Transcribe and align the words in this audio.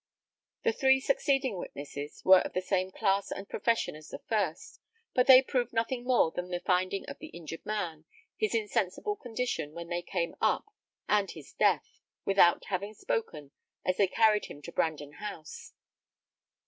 The 0.63 0.73
three 0.73 0.99
succeeding 0.99 1.59
witnesses 1.59 2.23
were 2.25 2.39
of 2.39 2.53
the 2.53 2.61
same 2.63 2.89
class 2.89 3.29
and 3.29 3.47
profession 3.47 3.95
as 3.95 4.07
the 4.09 4.17
first; 4.17 4.79
but 5.13 5.27
they 5.27 5.43
proved 5.43 5.73
nothing 5.73 6.05
more 6.05 6.31
than 6.31 6.49
the 6.49 6.59
finding 6.59 7.05
of 7.07 7.19
the 7.19 7.27
injured 7.27 7.63
man, 7.67 8.05
his 8.35 8.55
insensible 8.55 9.15
condition 9.15 9.73
when 9.73 9.89
they 9.89 10.01
came 10.01 10.33
up, 10.41 10.65
and 11.07 11.29
his 11.29 11.53
death, 11.53 11.99
without 12.25 12.65
having 12.65 12.95
spoken, 12.95 13.51
as 13.85 13.97
they 13.97 14.07
carried 14.07 14.45
him 14.45 14.63
to 14.63 14.71
Brandon 14.71 15.11
House. 15.13 15.71